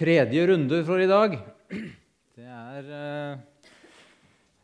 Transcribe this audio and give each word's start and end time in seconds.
tredje 0.00 0.46
runde 0.46 0.78
for 0.88 1.00
i 1.02 1.08
dag. 1.08 1.34
Det 1.68 2.46
er 2.48 2.86
eh, 2.96 3.32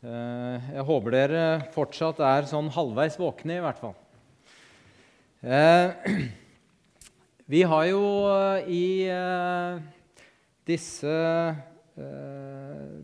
eh, 0.01 0.69
Jeg 0.73 0.85
håper 0.87 1.13
dere 1.13 1.43
fortsatt 1.75 2.23
er 2.25 2.47
sånn 2.49 2.71
halvveis 2.73 3.19
våkne, 3.21 3.59
i 3.59 3.61
hvert 3.61 3.77
fall. 3.83 3.93
Eh, 5.45 6.09
vi 7.53 7.61
har 7.69 7.85
jo 7.91 8.01
eh, 8.31 8.71
i 8.73 8.87
eh, 9.13 9.77
disse 10.65 11.13
eh, 11.53 12.97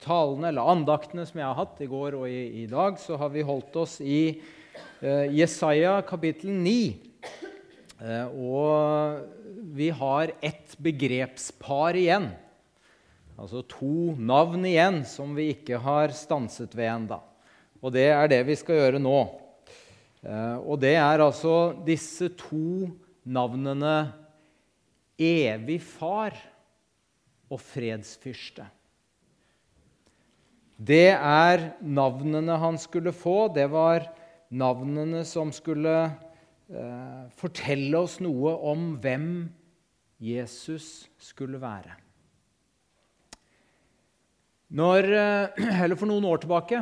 talene, 0.00 0.48
eller 0.48 0.72
andaktene 0.72 1.28
som 1.28 1.42
jeg 1.42 1.50
har 1.50 1.60
hatt 1.60 1.84
i 1.84 1.90
går 1.92 2.16
og 2.22 2.28
i, 2.30 2.64
i 2.64 2.68
dag, 2.72 2.96
så 2.96 3.20
har 3.20 3.36
vi 3.36 3.44
holdt 3.44 3.82
oss 3.84 4.00
i 4.00 4.40
Jesaja 5.04 5.98
kapittel 6.08 6.56
9. 6.56 7.13
Eh, 8.02 8.26
og 8.26 9.22
vi 9.74 9.90
har 9.94 10.32
ett 10.42 10.74
begrepspar 10.82 11.98
igjen. 11.98 12.30
Altså 13.34 13.64
to 13.66 14.14
navn 14.18 14.66
igjen 14.66 15.02
som 15.06 15.34
vi 15.34 15.50
ikke 15.54 15.78
har 15.82 16.14
stanset 16.14 16.74
ved 16.74 16.90
enda. 16.90 17.20
Og 17.82 17.94
det 17.94 18.08
er 18.10 18.30
det 18.30 18.42
vi 18.48 18.56
skal 18.58 18.80
gjøre 18.80 19.02
nå. 19.02 19.18
Eh, 20.24 20.56
og 20.62 20.78
det 20.82 20.96
er 20.98 21.22
altså 21.22 21.74
disse 21.86 22.30
to 22.38 22.90
navnene 23.24 23.96
Evig 25.14 25.78
far 25.78 26.34
og 27.46 27.60
fredsfyrste. 27.62 28.64
Det 30.74 31.12
er 31.14 31.68
navnene 31.78 32.56
han 32.58 32.80
skulle 32.82 33.12
få. 33.14 33.46
Det 33.54 33.68
var 33.70 34.08
navnene 34.50 35.22
som 35.28 35.52
skulle 35.54 35.94
fortelle 37.36 37.98
oss 37.98 38.16
noe 38.24 38.54
om 38.70 38.94
hvem 39.02 39.28
Jesus 40.24 41.06
skulle 41.20 41.60
være. 41.60 41.92
Når, 44.74 45.06
eh, 45.14 45.64
eller 45.84 45.98
For 45.98 46.08
noen 46.10 46.24
år 46.26 46.40
tilbake, 46.42 46.80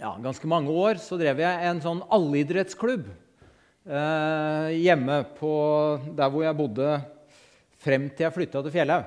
ja, 0.00 0.10
ganske 0.20 0.48
mange 0.50 0.72
år, 0.74 0.98
så 1.00 1.16
drev 1.20 1.38
jeg 1.40 1.68
en 1.68 1.80
sånn 1.80 2.02
allidrettsklubb 2.12 3.06
eh, 3.08 4.70
hjemme 4.82 5.20
på 5.38 5.52
der 6.18 6.32
hvor 6.32 6.44
jeg 6.44 6.58
bodde 6.58 6.88
frem 7.84 8.08
til 8.10 8.26
jeg 8.26 8.34
flytta 8.34 8.64
til 8.64 8.74
Fjellhaug. 8.74 9.06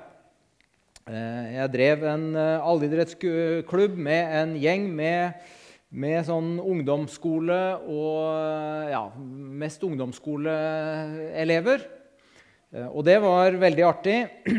Eh, 1.08 1.46
jeg 1.58 1.74
drev 1.76 2.08
en 2.08 2.26
eh, 2.40 2.66
allidrettsklubb 2.72 4.00
med 4.08 4.34
en 4.42 4.58
gjeng 4.64 4.88
med, 4.96 5.54
med 5.96 6.26
sånn 6.28 6.58
ungdomsskole 6.60 7.60
og 7.88 8.90
ja, 8.92 9.04
mest 9.18 9.84
ungdomsskoleelever. 9.88 11.86
Eh, 12.76 12.88
og 12.88 13.06
det 13.08 13.20
var 13.24 13.56
veldig 13.62 13.86
artig. 13.88 14.18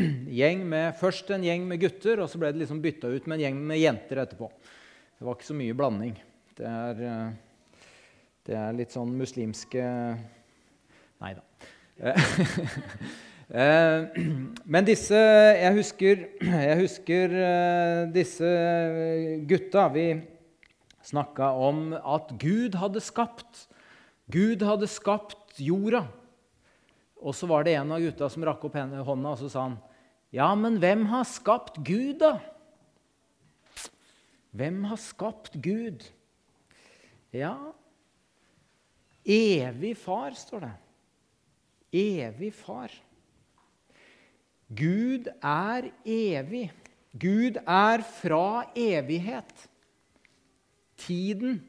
Med, 0.69 0.95
først 0.97 1.31
en 1.35 1.45
gjeng 1.45 1.65
med 1.67 1.81
gutter, 1.83 2.21
og 2.23 2.29
så 2.31 2.39
ble 2.41 2.53
det 2.53 2.61
liksom 2.63 2.81
bytta 2.85 3.09
ut 3.11 3.27
med 3.27 3.39
en 3.39 3.43
gjeng 3.43 3.57
med 3.71 3.81
jenter 3.81 4.17
etterpå. 4.23 4.47
Det 5.19 5.27
var 5.27 5.35
ikke 5.35 5.49
så 5.49 5.57
mye 5.59 5.75
blanding. 5.77 6.15
Det 6.59 6.67
er, 6.69 6.95
det 8.47 8.55
er 8.61 8.77
litt 8.77 8.93
sånn 8.95 9.13
muslimske 9.19 9.83
Nei 11.19 11.33
da. 11.35 11.43
Men 14.73 14.87
disse 14.87 15.19
Jeg 15.19 15.73
husker, 15.81 16.23
jeg 16.69 16.77
husker 16.85 17.35
disse 18.15 18.53
gutta. 19.51 19.89
Vi 19.97 20.07
snakka 21.09 21.51
om 21.57 21.93
at 21.97 22.35
Gud 22.41 22.77
hadde 22.79 23.03
skapt. 23.05 23.67
Gud 24.29 24.63
hadde 24.67 24.89
skapt 24.91 25.57
jorda. 25.63 26.05
Og 27.19 27.35
så 27.35 27.49
var 27.51 27.65
det 27.67 27.75
en 27.79 27.95
av 27.95 28.03
gutta 28.03 28.29
som 28.31 28.45
rakk 28.47 28.69
opp 28.69 28.77
hånda 28.79 29.33
og 29.33 29.41
så 29.41 29.51
sa 29.51 29.67
han, 29.67 29.79
Ja, 30.35 30.53
men 30.55 30.77
hvem 30.83 31.07
har 31.09 31.25
skapt 31.25 31.81
Gud, 31.81 32.21
da? 32.21 32.37
Hvem 34.53 34.85
har 34.91 35.01
skapt 35.01 35.57
Gud? 35.65 36.05
Ja, 37.33 37.57
evig 39.25 39.95
far, 40.01 40.37
står 40.37 40.67
det. 40.67 40.75
Evig 41.93 42.53
far. 42.57 42.93
Gud 44.69 45.29
er 45.41 45.89
evig. 46.05 46.69
Gud 47.17 47.57
er 47.65 48.05
fra 48.05 48.69
evighet. 48.77 49.68
Tiden 50.99 51.61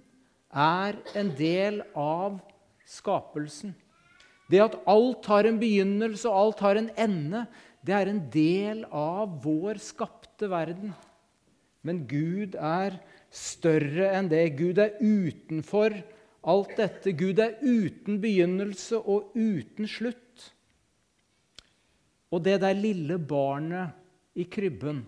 er 0.49 0.97
en 1.17 1.31
del 1.37 1.83
av 1.97 2.39
skapelsen. 2.89 3.75
Det 4.49 4.61
at 4.63 4.77
alt 4.89 5.27
har 5.29 5.45
en 5.45 5.59
begynnelse 5.61 6.29
og 6.29 6.39
alt 6.41 6.63
har 6.65 6.79
en 6.79 6.89
ende, 6.97 7.43
det 7.85 7.95
er 7.95 8.09
en 8.09 8.23
del 8.33 8.81
av 8.89 9.37
vår 9.43 9.77
skapte 9.83 10.49
verden. 10.51 10.95
Men 11.85 12.03
Gud 12.09 12.57
er 12.57 12.97
større 13.31 14.09
enn 14.17 14.27
det. 14.31 14.41
Gud 14.57 14.81
er 14.81 14.97
utenfor 14.99 15.93
alt 16.49 16.73
dette. 16.79 17.13
Gud 17.13 17.39
er 17.39 17.59
uten 17.61 18.19
begynnelse 18.21 18.99
og 18.99 19.37
uten 19.37 19.87
slutt. 19.87 20.49
Og 22.29 22.43
det 22.45 22.59
der 22.61 22.77
lille 22.77 23.17
barnet 23.17 23.95
i 24.37 24.45
krybben, 24.49 25.01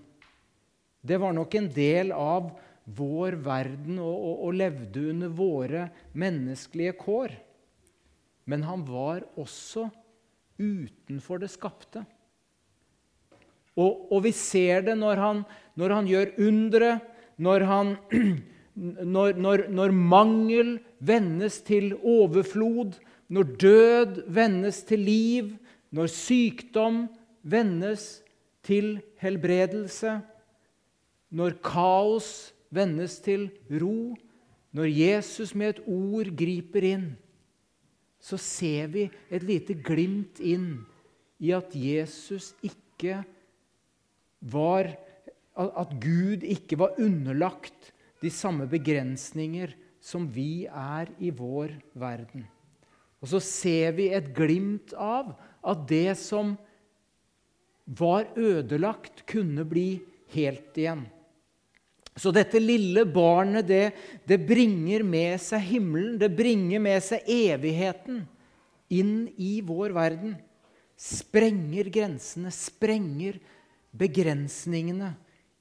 det 1.02 1.18
var 1.22 1.34
nok 1.34 1.54
en 1.58 1.70
del 1.74 2.14
av 2.14 2.52
vår 2.86 3.38
verden 3.46 4.00
og, 4.02 4.16
og, 4.16 4.36
og 4.48 4.58
levde 4.58 5.04
under 5.14 5.34
våre 5.36 5.88
menneskelige 6.18 6.96
kår. 7.00 7.36
Men 8.50 8.66
han 8.66 8.84
var 8.88 9.24
også 9.40 9.88
utenfor 10.62 11.42
det 11.42 11.52
skapte. 11.54 12.04
Og, 13.80 14.12
og 14.12 14.24
vi 14.26 14.34
ser 14.36 14.84
det 14.90 14.98
når 15.00 15.22
han, 15.22 15.44
når 15.80 15.96
han 15.96 16.10
gjør 16.10 16.34
undre, 16.48 16.92
når, 17.42 17.68
han, 17.70 17.94
når, 19.16 19.38
når, 19.40 19.66
når 19.72 19.96
mangel 19.96 20.76
vendes 21.00 21.62
til 21.68 21.94
overflod, 21.98 22.98
når 23.32 23.56
død 23.62 24.24
vendes 24.28 24.82
til 24.90 25.06
liv, 25.08 25.54
når 25.92 26.12
sykdom 26.12 27.06
vendes 27.48 28.22
til 28.66 29.00
helbredelse, 29.22 30.20
når 31.32 31.56
kaos 31.64 32.52
vendes 32.72 33.20
til 33.24 33.50
ro, 33.82 34.16
når 34.72 34.88
Jesus 34.88 35.52
med 35.56 35.76
et 35.76 35.84
ord 35.88 36.32
griper 36.40 36.88
inn 36.88 37.10
så 38.22 38.38
ser 38.38 38.92
vi 38.94 39.08
et 39.34 39.44
lite 39.44 39.76
glimt 39.82 40.40
inn 40.40 40.84
i 41.42 41.52
at 41.58 41.74
Jesus 41.76 42.54
ikke 42.62 43.24
var 44.54 44.94
At 45.52 45.90
Gud 46.00 46.46
ikke 46.48 46.78
var 46.80 46.96
underlagt 46.98 47.90
de 48.24 48.30
samme 48.32 48.70
begrensninger 48.72 49.74
som 50.00 50.30
vi 50.32 50.64
er 50.66 51.10
i 51.20 51.28
vår 51.28 51.74
verden. 51.92 52.46
Og 53.20 53.28
så 53.34 53.42
ser 53.44 53.92
vi 53.98 54.08
et 54.16 54.30
glimt 54.34 54.96
av 54.96 55.34
at 55.60 55.84
det 55.92 56.16
som 56.18 56.56
var 57.86 58.32
ødelagt, 58.40 59.26
kunne 59.28 59.68
bli 59.68 60.00
helt 60.32 60.80
igjen. 60.80 61.04
Så 62.20 62.34
dette 62.36 62.60
lille 62.60 63.06
barnet 63.08 63.68
det, 63.68 63.84
det, 64.28 64.38
bringer 64.44 65.04
med 65.08 65.40
seg 65.40 65.64
himmelen, 65.70 66.18
det 66.20 66.32
bringer 66.36 66.82
med 66.84 67.00
seg 67.06 67.28
evigheten 67.32 68.26
inn 68.92 69.30
i 69.40 69.62
vår 69.64 69.96
verden. 69.96 70.36
Sprenger 71.00 71.88
grensene, 71.94 72.52
sprenger 72.52 73.40
begrensningene 73.96 75.14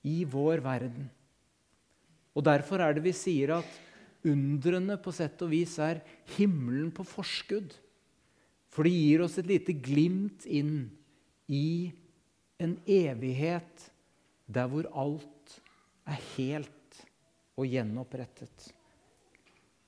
i 0.03 0.25
vår 0.28 0.62
verden. 0.65 1.06
Og 2.34 2.44
Derfor 2.47 2.83
er 2.83 2.97
det 2.97 3.05
vi 3.06 3.15
sier 3.15 3.55
at 3.60 3.78
undrene 4.27 4.99
på 5.00 5.15
sett 5.15 5.41
og 5.47 5.53
vis 5.55 5.78
er 5.83 6.03
himmelen 6.37 6.91
på 6.94 7.06
forskudd. 7.06 7.72
For 8.71 8.87
det 8.87 8.94
gir 8.94 9.25
oss 9.25 9.39
et 9.41 9.49
lite 9.50 9.75
glimt 9.75 10.47
inn 10.47 10.91
i 11.50 11.91
en 12.60 12.77
evighet 12.87 13.91
der 14.51 14.69
hvor 14.71 14.86
alt 14.92 15.40
er 16.10 16.22
helt 16.36 17.03
og 17.60 17.68
gjenopprettet. 17.68 18.71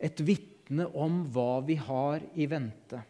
Et 0.02 0.22
vitne 0.24 0.88
om 0.98 1.22
hva 1.32 1.62
vi 1.66 1.76
har 1.78 2.22
i 2.34 2.46
vente. 2.50 3.00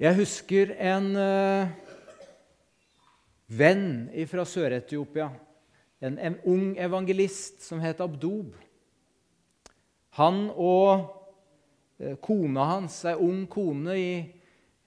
Jeg 0.00 0.16
husker 0.16 0.70
en 0.80 1.10
uh, 1.12 1.68
venn 3.52 4.08
fra 4.30 4.46
Sør-Etiopia, 4.48 5.28
en, 6.00 6.16
en, 6.16 6.38
ung 6.48 6.70
evangelist 6.80 7.60
som 7.66 7.82
het 7.84 8.00
Abdob. 8.00 8.54
Han 10.16 10.46
og 10.54 11.02
uh, 12.00 12.14
kona 12.24 12.64
hans, 12.70 13.02
ei 13.04 13.18
ung 13.20 13.44
kone 13.52 13.98
i 14.00 14.12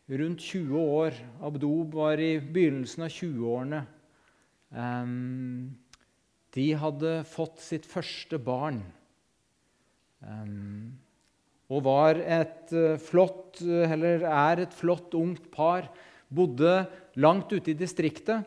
rundt 0.09 0.41
20 0.41 0.81
år 0.81 1.19
Abdob 1.45 1.94
var 1.94 2.18
i 2.18 2.39
begynnelsen 2.41 3.06
av 3.06 3.13
20-årene. 3.13 3.83
Um, 4.74 5.74
de 6.54 6.68
hadde 6.78 7.14
fått 7.30 7.62
sitt 7.62 7.86
første 7.90 8.40
barn. 8.42 8.81
Um, 10.22 10.94
og 11.70 11.86
var 11.86 12.20
et 12.22 12.74
uh, 12.74 12.98
flott, 13.02 13.62
eller 13.62 14.25
er 14.30 14.66
et 14.66 14.74
flott 14.74 15.14
ungt 15.18 15.50
par. 15.54 15.92
bodde 16.34 16.88
langt 17.22 17.52
ute 17.54 17.72
i 17.72 17.78
distriktet, 17.78 18.42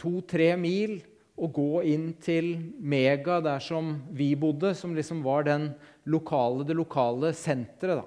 to-tre 0.00 0.54
mil, 0.56 1.02
og 1.34 1.52
gå 1.56 1.82
inn 1.90 2.12
til 2.22 2.52
Mega, 2.78 3.40
der 3.42 3.62
som 3.62 3.96
vi 4.14 4.30
bodde, 4.38 4.74
som 4.78 4.94
liksom 4.94 5.22
var 5.24 5.48
lokale, 6.06 6.64
det 6.64 6.76
lokale 6.78 7.32
senteret. 7.34 8.06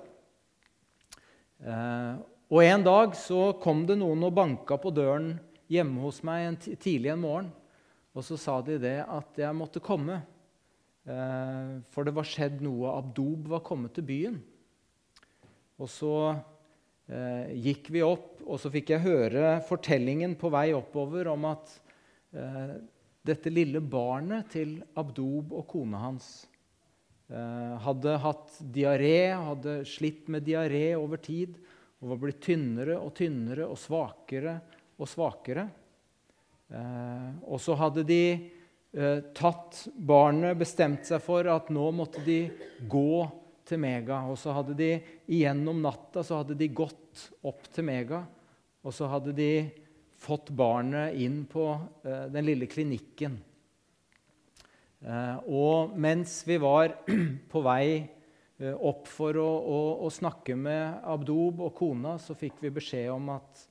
Eh, 1.60 2.13
og 2.48 2.63
En 2.63 2.84
dag 2.84 3.16
så 3.16 3.51
kom 3.60 3.86
det 3.86 3.98
noen 4.00 4.24
og 4.24 4.34
banka 4.34 4.78
på 4.80 4.94
døren 4.95 5.39
hjemme 5.71 6.03
hos 6.03 6.23
meg 6.25 6.47
en 6.47 6.57
tidlig 6.79 7.13
en 7.13 7.23
morgen. 7.23 7.49
Og 8.17 8.25
så 8.25 8.37
sa 8.41 8.57
de 8.65 8.79
det 8.81 8.97
at 9.03 9.37
jeg 9.37 9.53
måtte 9.53 9.83
komme, 9.83 10.21
eh, 11.05 11.73
for 11.93 12.07
det 12.07 12.15
var 12.17 12.25
skjedd 12.25 12.63
noe. 12.65 12.95
Abdob 12.95 13.49
var 13.51 13.65
kommet 13.65 13.93
til 13.93 14.07
byen. 14.07 14.39
Og 15.77 15.91
så 15.93 16.13
eh, 16.33 17.53
gikk 17.67 17.91
vi 17.93 18.01
opp, 18.01 18.41
og 18.41 18.57
så 18.61 18.71
fikk 18.73 18.95
jeg 18.95 19.05
høre 19.05 19.57
fortellingen 19.67 20.33
på 20.39 20.49
vei 20.53 20.71
oppover 20.73 21.29
om 21.29 21.45
at 21.51 21.75
eh, 22.33 22.77
dette 23.27 23.53
lille 23.53 23.83
barnet 23.83 24.49
til 24.55 24.79
Abdob 24.97 25.53
og 25.53 25.67
kona 25.69 26.05
hans 26.07 26.29
hadde 27.27 28.13
hatt 28.23 28.53
diaré, 28.71 29.33
hadde 29.35 29.81
slitt 29.83 30.29
med 30.31 30.45
diaré 30.47 30.93
over 30.95 31.19
tid 31.19 31.57
og 31.99 32.13
var 32.13 32.21
blitt 32.21 32.39
tynnere 32.45 32.95
og 33.01 33.11
tynnere 33.17 33.65
og 33.67 33.75
svakere 33.81 34.53
og 34.97 35.09
svakere. 35.09 35.67
Eh, 36.67 37.29
og 37.47 37.61
så 37.63 37.77
hadde 37.79 38.03
de 38.07 38.21
eh, 38.33 39.19
tatt 39.38 39.85
barnet, 39.95 40.57
bestemt 40.59 41.07
seg 41.07 41.21
for 41.23 41.47
at 41.51 41.71
nå 41.73 41.89
måtte 41.95 42.23
de 42.25 42.41
gå 42.89 43.23
til 43.67 43.81
Mega. 43.83 44.23
Og 44.29 44.39
så 44.41 44.55
hadde 44.55 44.77
de 44.77 44.91
igjennom 45.27 45.81
natta 45.83 46.23
så 46.25 46.41
hadde 46.41 46.57
de 46.59 46.71
gått 46.71 47.27
opp 47.47 47.67
til 47.73 47.88
Mega, 47.88 48.23
og 48.83 48.95
så 48.95 49.09
hadde 49.11 49.35
de 49.38 49.51
fått 50.17 50.49
barnet 50.57 51.17
inn 51.21 51.43
på 51.50 51.69
eh, 52.03 52.25
den 52.33 52.47
lille 52.47 52.69
klinikken. 52.69 53.38
Eh, 55.05 55.38
og 55.45 55.93
mens 56.00 56.41
vi 56.47 56.57
var 56.61 56.95
på 57.51 57.63
vei 57.65 57.88
eh, 58.01 58.73
opp 58.73 59.05
for 59.11 59.38
å, 59.38 59.50
å, 59.61 59.81
å, 60.07 60.11
snakke 60.13 60.57
med 60.57 61.03
Abdob 61.05 61.61
og 61.67 61.75
kona, 61.77 62.17
så 62.17 62.38
fikk 62.38 62.63
vi 62.63 62.73
beskjed 62.79 63.11
om 63.13 63.29
at 63.35 63.67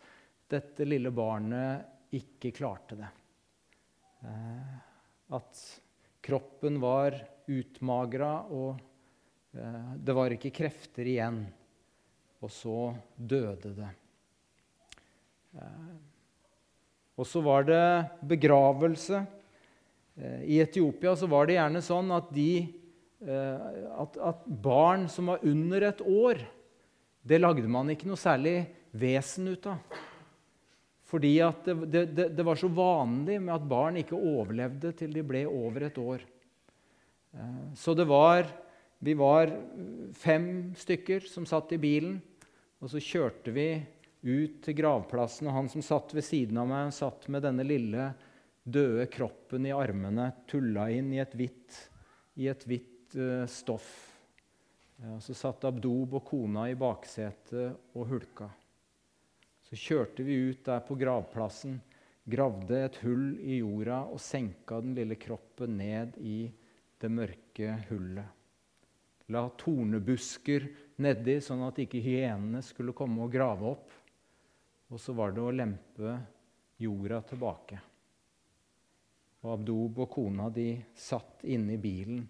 dette 0.51 0.87
lille 0.87 1.11
barnet 1.15 2.13
ikke 2.17 2.53
klarte 2.55 2.99
det. 2.99 3.09
At 5.37 5.63
kroppen 6.25 6.79
var 6.83 7.17
utmagra, 7.51 8.33
og 8.47 8.79
det 9.53 10.17
var 10.17 10.35
ikke 10.35 10.55
krefter 10.55 11.11
igjen. 11.11 11.43
Og 12.43 12.53
så 12.53 12.79
døde 13.17 13.75
det. 13.77 13.91
Og 17.17 17.25
så 17.25 17.41
var 17.41 17.65
det 17.65 17.85
begravelse. 18.29 19.23
Eh, 20.17 20.43
I 20.45 20.61
Etiopia 20.61 21.15
så 21.17 21.29
var 21.31 21.49
det 21.49 21.57
gjerne 21.57 21.83
sånn 21.85 22.13
at, 22.13 22.29
de, 22.35 22.51
eh, 23.25 23.71
at, 23.97 24.19
at 24.21 24.45
barn 24.45 25.07
som 25.13 25.33
var 25.33 25.45
under 25.47 25.89
et 25.89 26.03
år, 26.05 26.43
det 27.27 27.41
lagde 27.41 27.73
man 27.73 27.91
ikke 27.93 28.09
noe 28.11 28.21
særlig 28.21 28.59
vesen 28.97 29.49
ut 29.49 29.71
av. 29.73 29.81
Fordi 31.07 31.33
det, 31.39 31.75
det, 31.87 32.29
det, 32.35 32.45
var 32.47 32.59
så 32.59 32.69
vanlig 32.73 33.39
med 33.39 33.55
at 33.55 33.67
barn 33.69 33.99
ikke 34.01 34.19
overlevde 34.19 34.91
til 34.99 35.13
de 35.15 35.23
ble 35.27 35.45
over 35.47 35.87
et 35.87 35.99
år. 36.03 36.25
Eh, 37.37 37.67
så 37.79 37.95
det 37.95 38.09
var 38.11 38.49
Vi 38.99 39.13
var 39.15 39.51
fem 40.17 40.73
stykker 40.75 41.27
som 41.29 41.45
satt 41.47 41.75
i 41.77 41.79
bilen, 41.79 42.17
og 42.81 42.89
så 42.89 42.99
kjørte 42.99 43.53
vi 43.53 43.69
ut 44.25 44.63
til 44.65 44.75
gravplassen, 44.79 45.51
og 45.51 45.55
han 45.55 45.69
som 45.69 45.85
satt 45.85 46.15
ved 46.17 46.25
siden 46.25 46.57
av 46.59 46.71
meg, 46.71 46.95
satt 46.97 47.29
med 47.29 47.45
denne 47.45 47.67
lille 47.67 48.09
døde 48.65 49.05
kroppen 49.13 49.69
i 49.69 49.75
armene, 49.77 50.31
tulla 50.49 50.89
inn 50.91 51.13
i 51.13 51.21
et 51.23 51.37
hvitt, 51.37 51.77
i 52.41 52.49
et 52.51 52.65
hvitt 52.67 53.15
uh, 53.21 53.45
stoff. 53.47 53.93
Ja, 54.97 55.21
så 55.21 55.37
satt 55.37 55.69
Abdob 55.69 56.17
og 56.17 56.25
kona 56.27 56.71
i 56.73 56.79
baksetet 56.79 57.93
og 57.93 58.09
hulka. 58.09 58.49
Så 59.67 59.75
kjørte 59.75 60.23
vi 60.23 60.37
ut 60.53 60.63
der 60.67 60.83
på 60.87 60.95
gravplassen, 60.99 61.81
gravde 62.27 62.79
et 62.87 62.99
hull 63.03 63.35
i 63.43 63.59
jorda 63.59 64.05
og 64.07 64.21
senka 64.23 64.79
den 64.83 64.95
lille 64.95 65.19
kroppen 65.19 65.77
ned 65.81 66.15
i 66.23 66.47
det 67.03 67.11
mørke 67.11 67.75
hullet. 67.89 68.33
La 69.35 69.43
tornebusker 69.59 70.69
nedi, 71.03 71.41
sånn 71.43 71.65
at 71.67 71.81
ikke 71.83 71.99
hyenene 72.03 72.63
skulle 72.63 72.95
komme 72.95 73.25
og 73.25 73.33
grave 73.35 73.73
opp. 73.73 73.95
Og 74.87 75.03
så 75.03 75.15
var 75.19 75.35
det 75.35 75.43
å 75.43 75.55
lempe 75.55 76.13
jorda 76.79 77.19
tilbake. 77.27 77.81
Og 79.43 79.53
Abdob 79.57 79.99
og 80.05 80.11
kona 80.15 80.47
de 80.55 80.69
satt 80.95 81.43
inne 81.43 81.75
i 81.75 81.83
bilen 81.83 82.23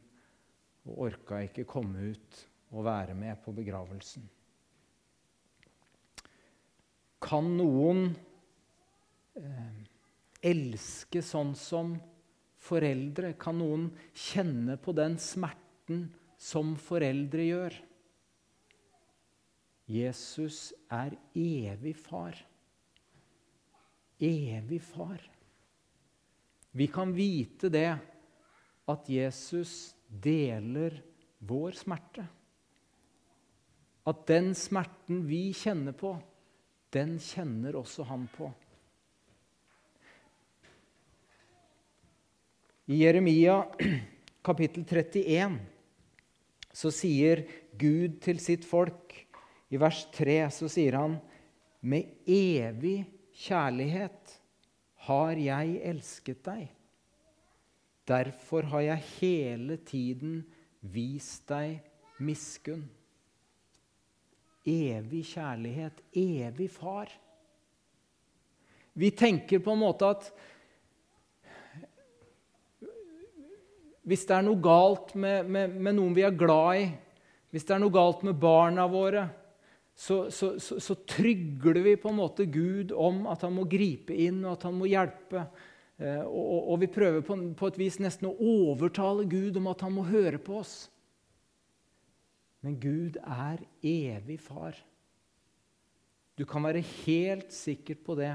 og 0.87 1.05
orka 1.11 1.43
ikke 1.44 1.67
komme 1.69 2.12
ut 2.15 2.41
og 2.73 2.87
være 2.87 3.17
med 3.19 3.37
på 3.44 3.53
begravelsen. 3.56 4.25
Kan 7.22 7.54
noen 7.56 8.10
eh, 9.38 9.72
elske 10.44 11.22
sånn 11.24 11.54
som 11.58 11.94
foreldre? 12.66 13.34
Kan 13.40 13.60
noen 13.62 13.88
kjenne 14.12 14.76
på 14.80 14.94
den 14.96 15.16
smerten 15.22 16.08
som 16.36 16.74
foreldre 16.80 17.46
gjør? 17.46 17.78
Jesus 19.86 20.72
er 20.90 21.14
evig 21.38 21.94
far. 21.98 22.36
Evig 24.18 24.80
far. 24.82 25.20
Vi 26.76 26.88
kan 26.92 27.12
vite 27.16 27.70
det 27.72 27.90
at 28.86 29.08
Jesus 29.08 29.94
deler 30.06 30.98
vår 31.46 31.76
smerte. 31.78 32.26
At 34.06 34.26
den 34.28 34.52
smerten 34.54 35.24
vi 35.26 35.48
kjenner 35.56 35.94
på, 35.96 36.12
den 36.96 37.16
kjenner 37.22 37.76
også 37.78 38.06
han 38.08 38.25
på. 38.32 38.50
I 42.87 43.02
Jeremia 43.02 43.60
kapittel 44.46 44.84
31 44.87 45.58
så 46.76 46.93
sier 46.94 47.43
Gud 47.76 48.20
til 48.22 48.40
sitt 48.43 48.66
folk 48.69 49.14
i 49.72 49.78
vers 49.81 50.04
3 50.14 50.38
så 50.54 50.69
sier 50.70 50.98
han 50.98 51.19
med 51.87 52.28
evig 52.31 53.00
kjærlighet 53.37 54.37
har 55.06 55.38
jeg 55.38 55.80
elsket 55.90 56.42
deg. 56.47 56.68
Derfor 58.06 58.66
har 58.71 58.85
jeg 58.87 59.09
hele 59.16 59.78
tiden 59.82 60.38
vist 60.80 61.49
deg 61.50 61.80
miskunn. 62.23 62.87
Evig 64.66 65.23
kjærlighet, 65.30 66.02
evig 66.16 66.68
far. 66.75 67.11
Vi 68.96 69.12
tenker 69.14 69.61
på 69.62 69.75
en 69.76 69.82
måte 69.85 70.08
at 70.08 70.30
hvis 74.06 74.23
det 74.26 74.37
er 74.37 74.46
noe 74.46 74.62
galt 74.62 75.12
med, 75.18 75.49
med, 75.50 75.75
med 75.82 75.99
noen 75.99 76.14
vi 76.16 76.25
er 76.26 76.35
glad 76.38 76.80
i, 76.80 76.87
hvis 77.50 77.66
det 77.66 77.75
er 77.76 77.82
noe 77.82 77.94
galt 77.94 78.23
med 78.26 78.38
barna 78.38 78.87
våre, 78.90 79.26
så, 79.96 80.26
så, 80.30 80.52
så, 80.61 80.76
så, 80.82 80.94
trygler 81.08 81.80
vi 81.80 81.94
på 81.96 82.11
en 82.12 82.18
måte 82.18 82.44
Gud 82.52 82.92
om 82.92 83.25
at 83.32 83.46
han 83.46 83.54
må 83.56 83.64
gripe 83.70 84.12
inn 84.12 84.42
og 84.44 84.58
at 84.58 84.66
han 84.68 84.76
må 84.76 84.88
hjelpe. 84.90 85.46
Eh, 85.96 86.20
og, 86.20 86.42
og, 86.42 86.58
og, 86.61 86.76
vi 86.82 86.90
prøver 86.92 87.25
på, 87.25 87.38
på, 87.56 87.70
et 87.70 87.78
vis 87.80 87.96
nesten 88.04 88.28
å 88.28 88.35
overtale 88.37 89.25
Gud 89.30 89.56
om 89.56 89.70
at 89.73 89.87
han 89.87 89.94
må 89.96 90.04
høre 90.04 90.37
på 90.37 90.61
oss. 90.61 90.75
Men 92.66 92.80
Gud 92.82 93.14
er 93.23 93.61
evig 93.87 94.40
far. 94.42 94.75
Du 96.35 96.42
kan 96.44 96.66
være 96.66 96.82
helt 97.06 97.54
sikker 97.54 98.00
på 98.02 98.16
det. 98.18 98.32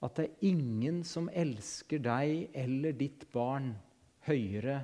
At 0.00 0.16
det 0.16 0.24
er 0.24 0.48
ingen 0.48 1.02
som 1.04 1.28
elsker 1.28 2.00
deg 2.00 2.48
eller 2.56 2.96
ditt 2.96 3.26
barn 3.34 3.74
høyere 4.24 4.80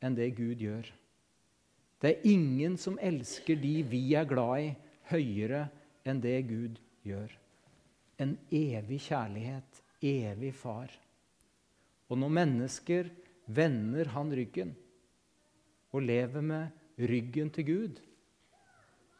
enn 0.00 0.16
det 0.16 0.30
Gud 0.38 0.64
gjør. 0.64 0.88
Det 2.00 2.08
er 2.08 2.26
ingen 2.32 2.78
som 2.80 2.96
elsker 3.02 3.60
de 3.60 3.76
vi 3.86 4.00
er 4.16 4.26
glad 4.26 4.64
i, 4.64 4.72
høyere 5.12 5.66
enn 6.08 6.24
det 6.24 6.38
Gud 6.48 6.80
gjør. 7.04 7.30
En 8.22 8.36
evig 8.48 9.02
kjærlighet, 9.10 9.82
evig 10.00 10.54
far. 10.56 10.88
Og 12.08 12.16
når 12.18 12.38
mennesker 12.40 13.12
vender 13.44 14.08
han 14.16 14.32
ryggen 14.32 14.72
og 15.92 16.06
lever 16.08 16.40
med 16.40 16.81
ryggen 16.98 17.50
til 17.54 17.66
Gud, 17.66 18.00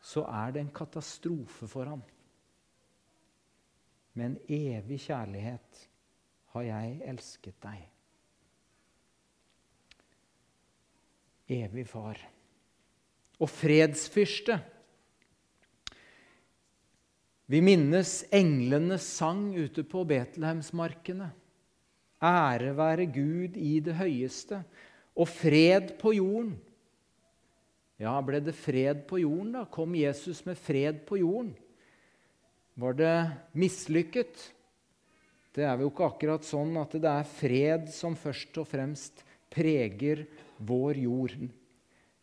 så 0.02 0.24
er 0.26 0.52
det 0.52 0.64
en 0.64 0.74
katastrofe 0.74 1.68
for 1.70 1.88
ham. 1.88 2.02
Med 4.14 4.26
en 4.26 4.38
evig 4.48 5.00
kjærlighet 5.06 5.86
har 6.52 6.66
jeg 6.66 7.00
elsket 7.08 7.56
deg. 7.62 7.88
Evig 11.52 11.86
far 11.88 12.20
og 13.42 13.50
fredsfyrste. 13.50 14.58
Vi 17.50 17.60
minnes 17.64 18.22
englenes 18.32 19.06
sang 19.18 19.50
ute 19.58 19.84
på 19.84 20.04
Betlehemsmarkene. 20.08 21.32
Ære 22.22 22.76
være 22.78 23.08
Gud 23.10 23.58
i 23.58 23.80
det 23.82 23.96
høyeste, 23.98 24.62
og 25.18 25.28
fred 25.28 25.96
på 25.98 26.14
jorden. 26.16 26.54
Ja, 28.00 28.14
ble 28.25 28.40
det 28.42 28.54
fred 28.56 29.04
på 29.08 29.20
jorden, 29.22 29.52
da? 29.58 29.66
Kom 29.68 29.94
Jesus 29.96 30.42
med 30.46 30.58
fred 30.58 31.02
på 31.08 31.20
jorden? 31.20 31.52
Var 32.80 32.96
det 32.96 33.16
mislykket? 33.58 34.46
Det 35.52 35.66
er 35.68 35.80
jo 35.82 35.90
ikke 35.90 36.08
akkurat 36.08 36.46
sånn 36.49 36.72
at 36.80 36.94
det 36.96 37.11
er 37.11 37.28
fred 37.28 37.90
som 37.92 38.16
først 38.16 38.56
og 38.62 38.68
fremst 38.70 39.20
preger 39.52 40.25
vår 40.64 41.02
jord. 41.02 41.34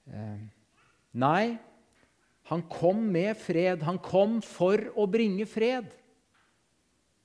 Eh, 0.09 0.39
nei, 1.13 1.45
han 2.49 2.65
kom 2.65 3.03
med 3.13 3.37
fred. 3.37 3.85
Han 3.85 4.01
kom 4.01 4.39
for 4.41 4.81
å 4.97 5.05
bringe 5.05 5.45
fred. 5.45 5.91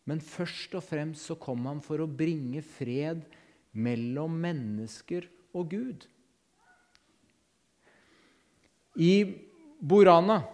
Men 0.05 0.21
først 0.21 0.75
og 0.77 0.85
fremst 0.85 1.31
så 1.31 1.39
kom 1.41 1.65
han 1.65 1.81
for 1.85 2.05
å 2.05 2.11
bringe 2.11 2.61
fred 2.61 3.25
mellom 3.73 4.37
mennesker 4.43 5.25
og 5.57 5.73
Gud. 5.73 6.05
I 8.95 9.35
Borana 9.83 10.45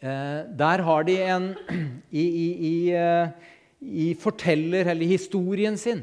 eh, 0.00 0.46
der 0.58 0.82
har 0.82 1.02
de 1.04 1.16
en 1.22 1.54
I, 2.10 2.22
i, 2.22 2.48
i 2.68 2.90
eh, 2.94 3.28
i 3.78 4.14
forteller, 4.18 4.88
eller 4.90 5.06
historien 5.06 5.76
sin, 5.78 6.00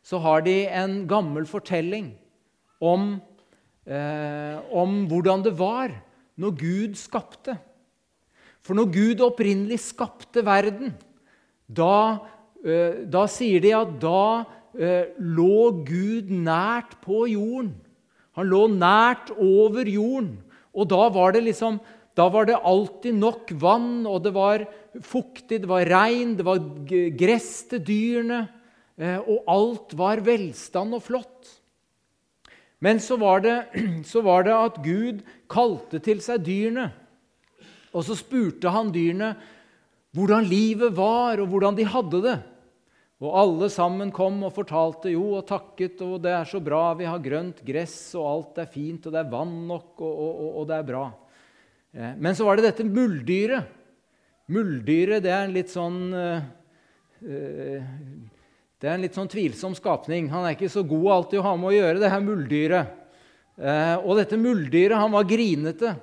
så 0.00 0.16
har 0.24 0.40
de 0.46 0.64
en 0.72 1.02
gammel 1.08 1.44
fortelling 1.44 2.14
om, 2.80 3.20
eh, 3.84 4.56
om 4.72 5.02
hvordan 5.10 5.44
det 5.44 5.52
var 5.58 5.92
når 6.40 6.54
Gud 6.56 6.94
skapte. 6.96 7.58
For 8.64 8.72
når 8.72 8.88
Gud 8.94 9.20
opprinnelig 9.20 9.76
skapte 9.90 10.40
verden, 10.44 10.94
da, 11.68 12.16
da 13.04 13.26
sier 13.28 13.60
de 13.60 13.74
at 13.76 13.92
da 14.00 14.44
lå 15.20 15.84
Gud 15.84 16.32
nært 16.32 16.96
på 17.04 17.26
jorden. 17.28 17.74
Han 18.40 18.48
lå 18.48 18.64
nært 18.72 19.34
over 19.36 19.84
jorden. 19.84 20.38
Og 20.78 20.86
da 20.90 21.08
var 21.10 21.34
det 21.34 21.42
liksom 21.48 21.80
da 22.18 22.26
var 22.34 22.48
det 22.48 22.58
alltid 22.66 23.14
nok 23.14 23.52
vann, 23.62 24.02
og 24.10 24.24
det 24.24 24.32
var 24.34 24.64
fuktig, 25.06 25.60
det 25.62 25.68
var 25.70 25.86
regn, 25.86 26.34
det 26.34 26.46
var 26.46 26.58
gress 27.14 27.52
til 27.70 27.84
dyrene, 27.86 28.40
eh, 28.98 29.20
og 29.22 29.46
alt 29.46 29.94
var 29.94 30.24
velstand 30.26 30.96
og 30.98 31.04
flott. 31.04 31.52
Men 32.82 32.98
så 33.02 33.18
var, 33.22 33.44
det, 33.46 33.54
så 34.10 34.22
var 34.26 34.48
det 34.48 34.56
at 34.56 34.80
Gud 34.82 35.22
kalte 35.50 36.02
til 36.02 36.18
seg 36.24 36.42
dyrene. 36.46 36.88
Og 37.94 38.02
så 38.06 38.18
spurte 38.18 38.74
han 38.74 38.90
dyrene 38.94 39.36
hvordan 40.16 40.46
livet 40.48 40.96
var, 40.98 41.38
og 41.38 41.52
hvordan 41.52 41.78
de 41.78 41.86
hadde 41.86 42.22
det. 42.24 42.38
Og 43.18 43.34
alle 43.34 43.66
sammen 43.74 44.12
kom 44.14 44.36
og 44.46 44.54
fortalte 44.54 45.10
jo 45.10 45.24
og 45.40 45.46
takket, 45.48 45.98
og 46.06 46.20
det 46.22 46.30
er 46.36 46.44
så 46.46 46.60
bra, 46.62 46.92
vi 46.94 47.08
har 47.08 47.22
grønt 47.22 47.64
gress, 47.66 47.96
og 48.14 48.28
alt 48.30 48.60
er 48.62 48.68
fint, 48.70 49.08
og 49.08 49.14
det 49.14 49.24
er 49.24 49.32
vann 49.32 49.56
nok, 49.66 49.90
og, 49.98 50.20
og, 50.22 50.52
og 50.60 50.68
det 50.70 50.76
er 50.76 50.86
bra. 50.86 51.02
Eh, 51.98 52.12
men 52.14 52.38
så 52.38 52.46
var 52.46 52.58
det 52.58 52.68
dette 52.68 52.86
mulddyret. 52.86 53.74
Mulddyret 54.54 55.24
det 55.26 55.32
er 55.34 55.42
en 55.44 55.52
litt 55.52 55.68
sånn 55.68 55.98
uh, 56.14 56.38
Det 57.20 58.86
er 58.86 58.94
en 58.94 59.02
litt 59.02 59.18
sånn 59.18 59.28
tvilsom 59.28 59.74
skapning. 59.76 60.30
Han 60.32 60.46
er 60.46 60.54
ikke 60.54 60.70
så 60.72 60.86
god 60.88 61.10
alltid 61.16 61.42
å 61.42 61.44
ha 61.50 61.52
med 61.58 61.72
å 61.72 61.74
gjøre, 61.74 61.98
det 62.00 62.12
her 62.14 62.22
mulddyret. 62.24 62.94
Og 64.06 64.14
dette 64.16 64.38
mulddyret 64.38 64.96
han 64.96 65.12
var 65.12 65.26
grinete. 65.28 65.96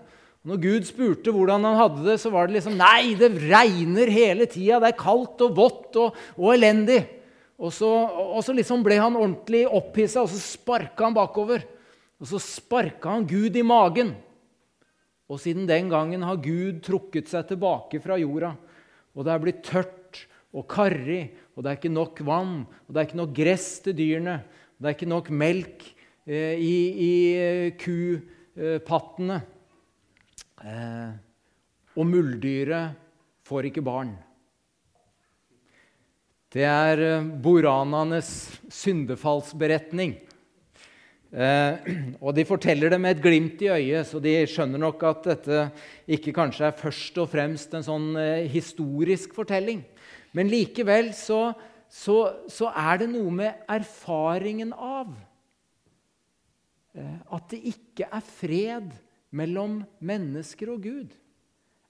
Når 0.45 0.59
Gud 0.61 0.85
spurte 0.85 1.33
hvordan 1.33 1.63
han 1.65 1.77
hadde 1.79 2.03
det, 2.05 2.19
så 2.21 2.29
var 2.33 2.45
det 2.45 2.59
liksom 2.59 2.75
Nei, 2.77 3.15
det 3.17 3.31
regner 3.47 4.11
hele 4.13 4.45
tida. 4.45 4.77
Det 4.83 4.91
er 4.91 4.99
kaldt 4.99 5.41
og 5.41 5.55
vått 5.57 5.97
og, 5.97 6.19
og 6.37 6.51
elendig. 6.53 7.01
Og 7.55 7.71
så, 7.73 7.87
og 7.87 8.43
så, 8.45 8.53
liksom 8.53 8.83
ble 8.85 8.99
han 8.99 9.15
ordentlig 9.17 9.63
opphissa, 9.65 10.25
og 10.25 10.29
så 10.29 10.37
sparka 10.41 11.07
han 11.07 11.15
bakover. 11.15 11.63
Og 12.21 12.29
så 12.29 12.39
sparka 12.43 13.15
han 13.15 13.25
Gud 13.27 13.57
i 13.57 13.65
magen. 13.65 14.13
Og 15.25 15.41
siden 15.41 15.65
den 15.65 15.89
gangen 15.89 16.21
har 16.27 16.37
Gud 16.43 16.83
trukket 16.85 17.31
seg 17.31 17.47
tilbake 17.49 18.01
fra 18.03 18.19
jorda. 18.21 18.53
Og 19.15 19.25
det 19.25 19.33
er 19.33 19.41
blitt 19.41 19.65
tørt 19.65 20.21
og 20.55 20.67
karrig, 20.71 21.33
og 21.55 21.63
det 21.63 21.71
er 21.71 21.79
ikke 21.79 21.91
nok 21.91 22.21
vann, 22.27 22.53
og 22.85 22.93
det 22.93 23.01
er 23.01 23.07
ikke 23.09 23.19
nok 23.19 23.33
gress 23.35 23.67
til 23.83 23.95
dyrene. 23.97 24.37
Og 24.75 24.83
det 24.83 24.91
er 24.91 24.95
ikke 24.95 25.09
nok 25.09 25.31
melk 25.33 25.83
eh, 26.27 26.55
i, 26.59 26.77
i 27.07 27.11
eh, 27.39 27.67
kupattene. 27.79 29.41
Eh, 30.63 31.11
og 31.95 32.07
muldyret 32.07 32.95
får 33.45 33.69
ikke 33.69 33.83
barn. 33.85 34.13
Det 36.55 36.63
er 36.63 37.01
eh, 37.03 38.21
syndefallsberetning. 38.71 40.15
Eh, 41.35 41.89
og 42.23 42.31
De 42.37 42.45
forteller 42.47 42.93
det 42.93 42.99
med 43.01 43.17
et 43.17 43.23
glimt 43.23 43.61
i 43.65 43.71
øyet, 43.73 44.07
så 44.07 44.21
de 44.23 44.37
skjønner 44.47 44.79
nok 44.79 45.03
at 45.03 45.29
dette 45.33 45.61
ikke 46.07 46.35
kanskje 46.35 46.69
er 46.69 46.79
først 46.79 47.19
og 47.19 47.31
fremst 47.33 47.75
en 47.75 47.83
sånn 47.85 48.11
eh, 48.21 48.47
historisk 48.51 49.35
fortelling. 49.35 49.83
Men 50.35 50.51
likevel 50.51 51.11
så, 51.15 51.49
så, 51.91 52.19
så 52.51 52.71
er 52.71 53.03
det 53.03 53.11
noe 53.11 53.31
med 53.35 53.67
erfaringen 53.71 54.71
av 54.71 55.11
eh, 56.95 57.19
at 57.35 57.51
det 57.51 57.61
ikke 57.75 58.07
er 58.07 58.23
fred 58.23 58.95
mellom 59.35 59.81
mennesker 59.99 60.71
og 60.73 60.83
Gud. 60.85 61.13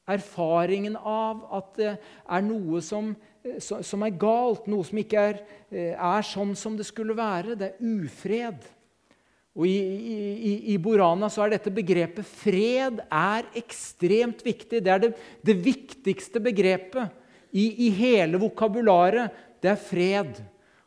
Erfaringen 0.06 0.98
av 0.98 1.46
at 1.58 1.72
det 1.80 1.92
er 1.96 2.46
noe 2.46 2.82
som, 2.86 3.14
som 3.58 4.06
er 4.06 4.18
galt, 4.22 4.68
noe 4.70 4.86
som 4.86 5.02
ikke 5.02 5.28
er, 5.32 5.44
er 5.74 6.26
sånn 6.26 6.54
som 6.58 6.78
det 6.78 6.86
skulle 6.86 7.18
være. 7.18 7.58
Det 7.58 7.72
er 7.72 7.94
ufred. 8.06 8.68
Og 9.56 9.68
i, 9.70 9.76
i, 9.80 10.54
i, 10.74 10.78
Borana 10.84 11.30
så 11.32 11.46
er 11.46 11.54
dette 11.56 11.72
begrepet 11.74 12.28
fred 12.28 13.00
er 13.08 13.46
ekstremt 13.56 14.44
viktig. 14.44 14.82
Det 14.84 14.92
er 14.92 15.06
det, 15.06 15.12
det 15.48 15.56
viktigste 15.64 16.42
begrepet 16.44 17.08
i, 17.56 17.88
i, 17.88 17.90
hele 17.96 18.42
vokabularet. 18.42 19.32
Det 19.64 19.72
er 19.72 19.80
fred. 19.80 20.42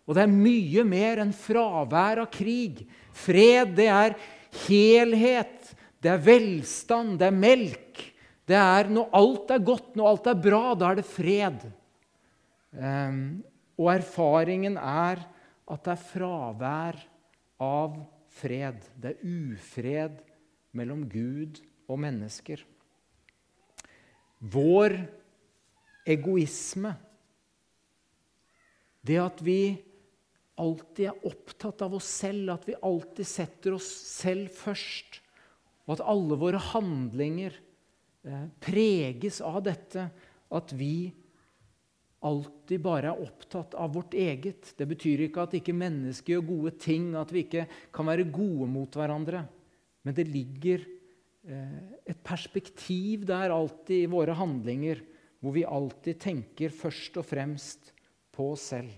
Og 0.04 0.16
det 0.16 0.26
er 0.26 0.34
mye 0.34 0.84
mer 0.84 1.24
enn 1.24 1.32
fravær 1.32 2.22
av 2.26 2.28
krig. 2.32 2.84
Fred, 3.16 3.72
det 3.80 3.88
er 3.88 4.18
helhet. 4.66 5.72
Det 6.02 6.12
er 6.12 6.22
velstand. 6.22 7.18
Det 7.20 7.28
er 7.28 7.42
melk. 7.44 8.04
Det 8.48 8.56
er 8.56 8.88
Når 8.88 9.10
alt 9.12 9.50
er 9.52 9.64
godt, 9.64 9.96
når 9.96 10.12
alt 10.12 10.30
er 10.30 10.42
bra, 10.48 10.62
da 10.74 10.90
er 10.90 11.00
det 11.00 11.08
fred. 11.08 11.66
Um, 12.72 13.42
og 13.78 13.92
erfaringen 13.94 14.76
er 14.76 15.20
at 15.68 15.84
det 15.84 15.92
er 15.92 16.06
fravær 16.10 16.98
av 17.60 17.98
fred. 18.38 18.80
Det 18.96 19.14
er 19.14 19.26
ufred 19.26 20.18
mellom 20.76 21.04
Gud 21.10 21.60
og 21.88 22.00
mennesker. 22.00 22.62
Vår 24.38 24.94
egoisme, 26.08 26.94
det 29.02 29.18
at 29.20 29.40
vi 29.44 29.60
alltid 30.58 31.08
er 31.10 31.26
opptatt 31.28 31.82
av 31.84 31.96
oss 31.98 32.08
selv, 32.20 32.52
at 32.54 32.66
vi 32.68 32.76
alltid 32.82 33.28
setter 33.28 33.76
oss 33.76 33.88
selv 33.88 34.52
først, 34.54 35.20
og 35.88 35.94
at 35.96 36.04
alle 36.04 36.36
våre 36.36 36.60
handlinger 36.60 37.54
eh, 38.28 38.44
preges 38.60 39.40
av 39.40 39.62
dette, 39.64 40.04
at 40.52 40.72
vi 40.76 41.08
alltid 42.28 42.82
bare 42.84 43.12
er 43.12 43.22
opptatt 43.24 43.76
av 43.78 43.94
vårt 43.94 44.14
eget. 44.18 44.74
Det 44.76 44.84
betyr 44.90 45.24
ikke 45.24 45.46
at 45.46 45.56
ikke 45.56 45.76
mennesker 45.76 46.34
gjør 46.34 46.46
gode 46.50 46.74
ting, 46.82 47.12
at 47.16 47.32
vi 47.32 47.46
ikke 47.46 47.64
kan 47.94 48.08
være 48.10 48.28
gode 48.28 48.68
mot 48.68 49.00
hverandre. 49.00 49.46
Men 50.04 50.16
det 50.16 50.28
ligger 50.28 50.84
eh, 51.48 51.78
et 52.04 52.20
perspektiv 52.26 53.24
der 53.28 53.54
alltid 53.54 54.04
i 54.04 54.12
våre 54.12 54.36
handlinger 54.36 55.00
hvor 55.38 55.54
vi 55.54 55.64
alltid 55.64 56.18
tenker 56.20 56.74
først 56.74 57.16
og 57.20 57.26
fremst 57.28 57.92
på 58.34 58.52
oss 58.52 58.68
selv. 58.74 58.92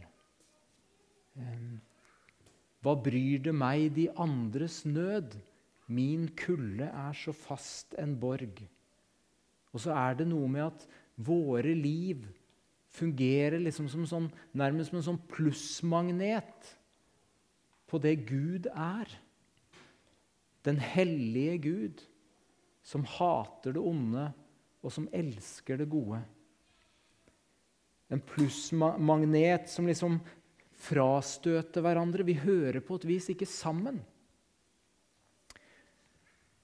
Hva 2.80 2.96
bryr 2.96 3.44
det 3.44 3.54
meg 3.54 3.90
de 3.96 4.08
andres 4.20 4.82
nød? 4.88 5.36
Min 5.90 6.28
kulde 6.38 6.86
er 6.86 7.16
så 7.18 7.34
fast 7.34 7.96
en 7.98 8.14
borg. 8.20 8.62
Og 9.74 9.82
så 9.82 9.94
er 9.94 10.20
det 10.20 10.28
noe 10.30 10.48
med 10.50 10.68
at 10.68 10.86
våre 11.20 11.74
liv 11.74 12.24
fungerer 12.90 13.60
liksom 13.62 13.88
som 13.90 14.06
sånn, 14.08 14.28
nærmest 14.56 14.90
som 14.90 15.00
en 15.00 15.08
sånn 15.12 15.22
plussmagnet 15.30 16.70
på 17.90 18.00
det 18.02 18.16
Gud 18.28 18.68
er. 18.70 19.10
Den 20.66 20.80
hellige 20.82 21.56
Gud, 21.64 22.02
som 22.82 23.06
hater 23.06 23.74
det 23.76 23.82
onde, 23.82 24.28
og 24.80 24.94
som 24.94 25.08
elsker 25.14 25.80
det 25.80 25.88
gode. 25.92 26.20
En 28.10 28.22
plussmagnet 28.26 29.70
som 29.70 29.86
liksom 29.86 30.18
frastøter 30.80 31.84
hverandre. 31.84 32.26
Vi 32.26 32.38
hører 32.40 32.80
på 32.82 32.98
et 32.98 33.06
vis 33.08 33.28
ikke 33.32 33.48
sammen. 33.48 34.00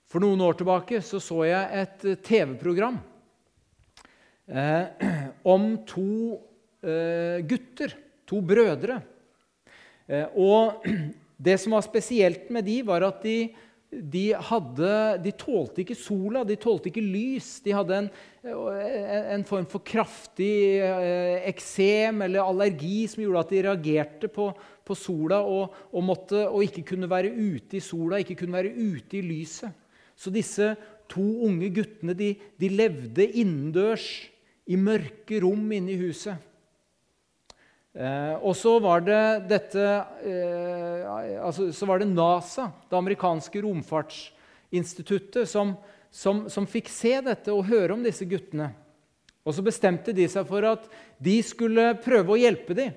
For 0.06 0.22
noen 0.22 0.42
år 0.46 0.54
tilbake 0.58 1.00
så, 1.02 1.18
så 1.22 1.42
jeg 1.48 1.82
et 1.82 2.04
TV-program. 2.26 2.98
Eh, 4.46 5.06
om 5.54 5.72
to 5.88 6.38
eh, 6.86 7.42
gutter, 7.42 7.94
to 8.26 8.38
brødre. 8.46 9.00
Eh, 10.06 10.28
og 10.38 10.86
det 11.48 11.56
som 11.58 11.75
var 11.75 11.82
spesielt 11.86 12.52
med 12.54 12.68
de, 12.68 12.76
var 12.86 13.02
at 13.08 13.18
de, 13.26 13.48
de, 13.90 14.28
hadde, 14.46 14.92
de 15.25 15.32
tålte 15.34 15.82
ikke 15.82 15.96
sola, 15.98 16.44
de 16.46 16.54
tålte 16.62 16.92
ikke 16.92 17.02
lys. 17.02 17.48
De 17.64 17.75
hadde 17.75 17.98
en, 18.04 18.10
en 18.46 19.46
form 19.48 19.66
for 19.72 19.82
kraftig 19.82 20.78
eh, 20.86 21.40
eksem 21.50 22.22
eller 22.28 22.46
allergi 22.46 23.08
som 23.10 23.25
gjorde 23.25 23.42
at 23.42 23.56
de 23.56 23.64
reagerte 23.66 24.30
på, 24.30 24.52
på 24.86 24.98
sola 24.98 25.42
og, 25.42 25.75
og, 25.90 26.06
måtte, 26.06 26.44
og 26.46 26.62
ikke 26.68 26.86
kunne 26.94 27.10
være 27.10 27.34
ute 27.34 27.80
i 27.80 27.82
sola, 27.82 28.22
ikke 28.22 28.38
kunne 28.44 28.60
være 28.60 28.70
ute 28.70 29.18
i 29.18 29.25
lyset. 29.26 29.82
Så 30.16 30.32
disse 30.32 30.73
to 31.12 31.25
unge 31.46 31.68
guttene 31.76 32.16
de, 32.16 32.32
de 32.58 32.70
levde 32.73 33.26
innendørs 33.37 34.06
i 34.66 34.78
mørke 34.80 35.40
rom 35.44 35.68
inne 35.76 35.94
i 35.94 36.00
huset. 36.00 36.40
Eh, 37.96 38.35
og 38.44 38.52
så 38.58 38.75
var 38.82 39.04
det 39.06 39.20
dette 39.49 39.80
eh, 39.80 41.38
altså, 41.40 41.70
Så 41.73 41.87
var 41.88 42.02
det 42.02 42.11
NASA, 42.11 42.66
det 42.90 42.99
amerikanske 42.99 43.62
romfartsinstituttet, 43.64 45.49
som, 45.49 45.73
som, 46.12 46.44
som, 46.52 46.68
fikk 46.68 46.90
se 46.92 47.14
dette 47.25 47.54
og 47.54 47.64
høre 47.70 47.96
om 47.96 48.04
disse 48.04 48.28
guttene. 48.28 48.68
Og 49.46 49.54
så 49.56 49.64
bestemte 49.64 50.12
de 50.12 50.26
seg 50.28 50.44
for 50.49 50.66
at 50.68 50.85
de 51.23 51.38
skulle 51.46 51.94
prøve 52.04 52.35
å 52.35 52.40
hjelpe 52.40 52.76
dem. 52.76 52.92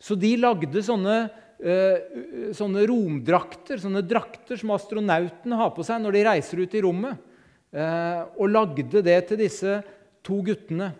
Så 0.00 0.14
de 0.14 0.36
lagde 0.38 0.84
sånne, 0.84 1.24
sånne 1.60 2.82
romdrakter, 2.88 3.76
sånne 3.82 4.00
drakter 4.08 4.56
som 4.56 4.70
astronautene 4.72 5.58
har 5.60 5.74
på 5.76 5.84
seg 5.84 6.00
når 6.00 6.16
de 6.16 6.22
reiser 6.24 6.62
ut 6.64 6.76
i 6.78 6.82
rommet. 6.86 7.26
Eh, 7.70 8.22
og 8.40 8.50
lagde 8.50 9.02
det 9.04 9.18
til 9.28 9.38
disse 9.44 9.76
to 10.26 10.40
guttene. 10.46 10.90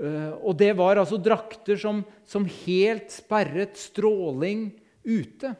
Eh, 0.00 0.32
og 0.40 0.56
det 0.60 0.74
var 0.76 1.00
altså 1.00 1.20
drakter 1.20 1.80
som, 1.80 2.02
som 2.28 2.46
helt 2.66 3.12
sperret 3.12 3.78
stråling 3.80 4.68
ute. 5.04 5.54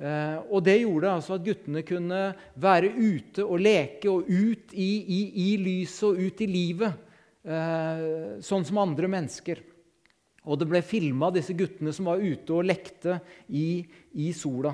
Eh, 0.00 0.36
og 0.48 0.64
det 0.64 0.78
gjorde 0.82 1.12
altså 1.12 1.36
at 1.36 1.44
guttene 1.44 1.84
kunne 1.88 2.20
være 2.60 2.92
ute 2.96 3.44
og 3.44 3.60
leke 3.60 4.12
og 4.12 4.28
ut 4.28 4.76
i, 4.76 4.92
i, 5.00 5.20
i 5.44 5.48
lyset 5.60 6.06
og 6.08 6.20
ut 6.20 6.44
i 6.44 6.48
livet, 6.48 7.08
eh, 7.44 8.06
sånn 8.44 8.64
som 8.68 8.80
andre 8.80 9.10
mennesker. 9.12 9.60
Og 10.48 10.60
det 10.60 10.68
ble 10.70 10.80
filma 10.84 11.28
disse 11.34 11.54
guttene 11.56 11.92
som 11.92 12.08
var 12.08 12.22
ute 12.22 12.54
og 12.56 12.64
lekte 12.68 13.18
i, 13.48 13.84
i 14.16 14.30
sola. 14.36 14.72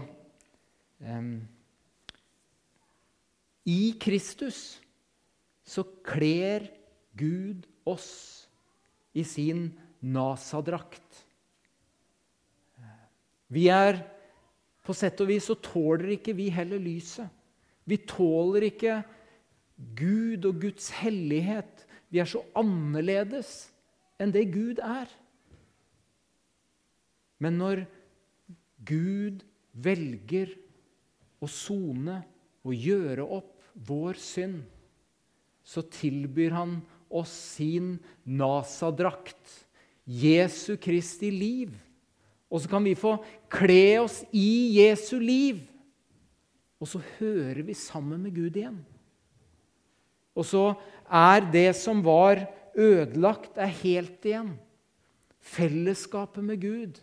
I 3.66 3.80
Kristus 3.98 4.60
så 5.66 5.82
kler 6.06 6.68
Gud 7.18 7.66
oss 7.88 8.46
i 9.16 9.24
sin 9.26 9.72
NASA-drakt. 10.04 11.24
Vi 13.48 13.68
er 13.72 14.04
På 14.86 14.94
sett 14.94 15.18
og 15.18 15.26
vis 15.26 15.48
så 15.48 15.56
tåler 15.58 16.12
ikke 16.14 16.30
vi 16.38 16.44
heller 16.54 16.78
lyset. 16.78 17.26
Vi 17.90 17.96
tåler 18.06 18.68
ikke 18.68 19.00
Gud 19.98 20.46
og 20.46 20.60
Guds 20.62 20.92
hellighet. 20.94 21.82
Vi 22.06 22.20
er 22.22 22.28
så 22.30 22.44
annerledes 22.54 23.72
enn 24.22 24.30
det 24.30 24.44
Gud 24.54 24.78
er. 24.78 25.10
Men 27.42 27.58
når 27.60 27.84
Gud 28.86 29.42
velger 29.76 30.54
å 31.42 31.48
sone 31.50 32.20
og 32.66 32.74
gjøre 32.74 33.26
opp 33.36 33.52
vår 33.86 34.18
synd, 34.20 34.62
så 35.66 35.82
tilbyr 35.90 36.54
han 36.54 36.76
oss 37.10 37.32
sin 37.56 37.96
NASA-drakt, 38.24 39.64
Jesu 40.06 40.76
Kristi 40.78 41.32
liv. 41.34 41.72
Og 42.46 42.62
så 42.62 42.70
kan 42.70 42.84
vi 42.86 42.94
få 42.98 43.16
kle 43.50 43.98
oss 44.04 44.20
i 44.30 44.78
Jesu 44.78 45.16
liv. 45.18 45.64
Og 46.78 46.88
så 46.90 47.00
hører 47.18 47.64
vi 47.66 47.74
sammen 47.74 48.22
med 48.22 48.36
Gud 48.36 48.54
igjen. 48.54 48.78
Og 50.36 50.46
så 50.46 50.64
er 51.08 51.42
det 51.50 51.70
som 51.78 52.04
var 52.04 52.44
ødelagt, 52.76 53.56
er 53.58 53.72
helt 53.82 54.28
igjen. 54.28 54.52
Fellesskapet 55.40 56.44
med 56.44 56.62
Gud 56.62 57.00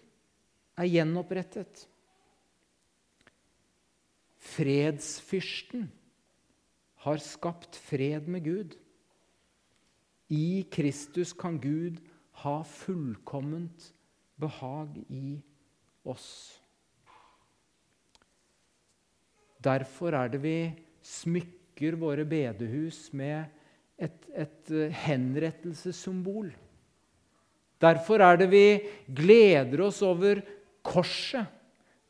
er 0.80 0.90
gjenopprettet. 0.90 1.86
Fredsfyrsten 4.54 5.88
har 7.06 7.22
skapt 7.24 7.78
fred 7.90 8.28
med 8.32 8.46
Gud. 8.46 8.76
I 10.34 10.66
Kristus 10.72 11.34
kan 11.36 11.60
Gud 11.62 12.00
ha 12.44 12.62
fullkomment 12.66 13.92
behag 14.40 14.98
i 15.08 15.38
oss. 16.04 16.60
Derfor 19.64 20.16
er 20.18 20.32
det 20.34 20.42
vi 20.44 20.58
smykker 21.04 21.96
våre 22.00 22.26
bedehus 22.28 23.06
med 23.16 23.46
et, 24.00 24.26
et 24.36 24.72
eh, 24.72 24.92
henrettelsessymbol. 25.06 26.52
Derfor 27.84 28.24
er 28.24 28.40
det 28.40 28.50
vi 28.52 28.66
gleder 29.08 29.86
oss 29.88 30.02
over 30.04 30.42
korset, 30.84 31.48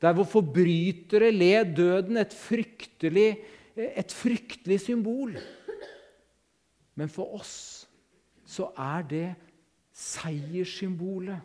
der 0.01 0.15
hvor 0.15 0.27
forbrytere 0.27 1.31
led 1.31 1.75
døden, 1.77 2.17
et 2.19 2.33
fryktelig, 2.35 3.37
et 3.75 4.11
fryktelig 4.11 4.81
symbol. 4.83 5.37
Men 6.99 7.09
for 7.09 7.37
oss 7.39 7.55
så 8.45 8.69
er 8.77 9.05
det 9.09 9.27
seierssymbolet. 9.93 11.39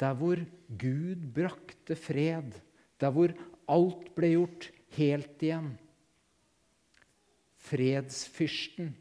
Der 0.00 0.16
hvor 0.16 0.40
Gud 0.78 1.28
brakte 1.34 1.96
fred, 1.96 2.56
der 3.00 3.12
hvor 3.12 3.32
alt 3.68 4.08
ble 4.16 4.32
gjort 4.34 4.70
helt 4.96 5.42
igjen. 5.44 5.74
Fredsfyrsten. 7.66 8.92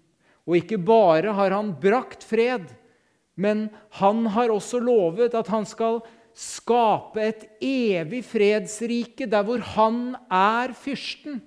Og 0.45 0.59
ikke 0.59 0.77
bare 0.81 1.33
har 1.35 1.53
han 1.55 1.73
brakt 1.81 2.23
fred, 2.25 2.67
men 3.35 3.67
han 3.99 4.25
har 4.31 4.53
også 4.53 4.79
lovet 4.79 5.35
at 5.35 5.49
han 5.51 5.65
skal 5.67 5.99
skape 6.35 7.23
et 7.23 7.43
evig 7.63 8.21
fredsrike 8.27 9.27
der 9.31 9.45
hvor 9.47 9.63
han 9.75 10.17
er 10.27 10.75
fyrsten. 10.75 11.39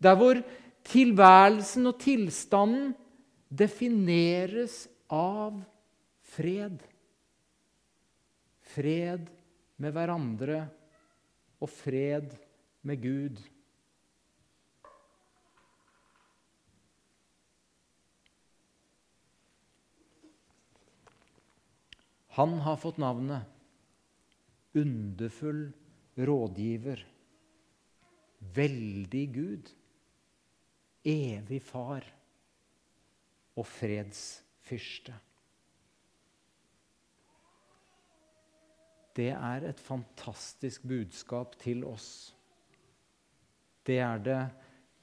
Der 0.00 0.16
hvor 0.16 0.40
tilværelsen 0.88 1.86
og 1.92 1.98
tilstanden 2.00 2.92
defineres 3.52 4.84
av 5.12 5.60
fred. 6.34 6.80
Fred 8.74 9.28
med 9.76 9.92
hverandre 9.92 10.64
og 11.60 11.70
fred 11.70 12.32
med 12.82 13.00
Gud. 13.04 13.40
Han 22.34 22.56
har 22.64 22.80
fått 22.82 22.96
navnet 22.98 23.53
Underfull 24.74 25.68
rådgiver, 26.18 27.04
veldig 28.54 29.24
Gud, 29.34 29.70
evig 31.04 31.60
Far 31.62 32.06
og 33.54 33.66
fredsfyrste. 33.68 35.14
Det 39.14 39.30
er 39.30 39.68
et 39.68 39.80
fantastisk 39.80 40.82
budskap 40.90 41.54
til 41.62 41.84
oss. 41.86 42.34
Det 43.86 44.00
er 44.02 44.22
det 44.24 44.40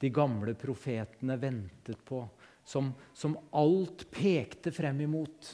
de 0.01 0.09
gamle 0.11 0.55
profetene 0.57 1.37
ventet 1.39 2.01
på, 2.03 2.25
som, 2.65 2.89
som 3.13 3.37
alt 3.55 4.07
pekte 4.11 4.73
frem 4.75 5.03
imot. 5.05 5.51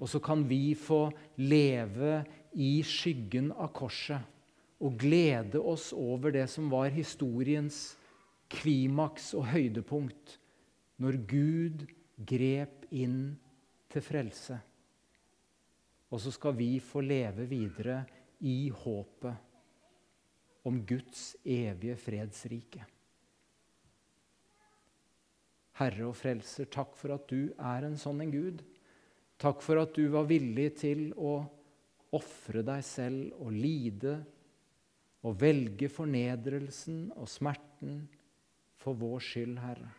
Og 0.00 0.08
så 0.08 0.18
kan 0.24 0.42
vi 0.48 0.72
få 0.74 1.04
leve 1.44 2.22
i 2.52 2.82
skyggen 2.86 3.52
av 3.52 3.72
korset 3.76 4.22
og 4.80 4.96
glede 5.00 5.60
oss 5.60 5.90
over 5.92 6.32
det 6.34 6.46
som 6.50 6.70
var 6.72 6.90
historiens 6.94 7.96
klimaks 8.50 9.34
og 9.38 9.50
høydepunkt 9.52 10.38
når 11.00 11.18
Gud 11.30 11.84
grep 12.26 12.86
inn 12.90 13.36
til 13.90 14.02
frelse. 14.04 14.58
Og 16.10 16.18
så 16.22 16.32
skal 16.34 16.56
vi 16.58 16.80
få 16.82 17.02
leve 17.04 17.46
videre 17.48 18.02
i 18.40 18.70
håpet 18.72 19.34
om 20.66 20.80
Guds 20.86 21.36
evige 21.44 21.96
fredsrike. 22.00 22.82
Herre 25.80 26.10
og 26.10 26.16
Frelser, 26.18 26.68
takk 26.68 26.92
for 26.98 27.14
at 27.14 27.30
du 27.30 27.54
er 27.56 27.86
en 27.86 27.96
sånn 27.96 28.20
en 28.20 28.32
Gud. 28.34 28.60
Takk 29.40 29.62
for 29.64 29.80
at 29.80 29.94
du 29.96 30.10
var 30.12 30.28
villig 30.28 30.74
til 30.82 31.06
å 31.16 31.38
ofre 32.16 32.62
deg 32.66 32.82
selv 32.86 33.36
og 33.38 33.54
lide 33.54 34.16
og 35.26 35.36
velge 35.40 35.90
fornedrelsen 35.92 37.10
og 37.14 37.28
smerten 37.28 38.00
for 38.80 38.96
vår 38.96 39.20
skyld, 39.22 39.58
Herre. 39.60 39.90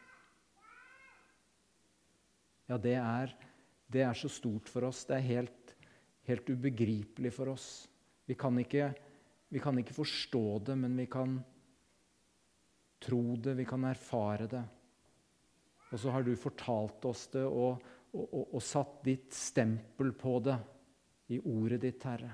ja, 2.68 2.78
det 2.82 2.96
er, 2.98 3.36
det 3.92 4.04
er 4.08 4.18
så 4.18 4.32
stort 4.32 4.70
for 4.72 4.88
oss. 4.88 5.04
Det 5.06 5.18
er 5.18 5.28
helt, 5.28 5.76
helt 6.28 6.50
ubegripelig 6.50 7.34
for 7.36 7.54
oss. 7.54 7.70
Vi 8.26 8.38
kan, 8.40 8.58
ikke, 8.58 8.92
vi 9.52 9.62
kan 9.62 9.78
ikke 9.78 9.98
forstå 9.98 10.46
det, 10.66 10.78
men 10.80 10.98
vi 10.98 11.06
kan 11.12 11.38
tro 13.02 13.24
det, 13.36 13.58
vi 13.60 13.68
kan 13.68 13.86
erfare 13.90 14.48
det. 14.50 14.64
Og 15.92 16.00
så 16.00 16.14
har 16.16 16.24
du 16.24 16.32
fortalt 16.40 17.06
oss 17.06 17.28
det 17.34 17.44
og, 17.44 17.82
og, 18.16 18.26
og, 18.26 18.46
og 18.56 18.62
satt 18.64 19.02
ditt 19.06 19.36
stempel 19.36 20.14
på 20.18 20.40
det 20.48 20.58
i 21.32 21.40
ordet 21.40 21.82
ditt, 21.86 22.04
Herre. 22.04 22.34